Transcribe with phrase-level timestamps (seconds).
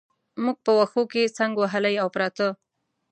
[0.43, 2.47] موږ په وښو کې څنګ وهلي او پراته.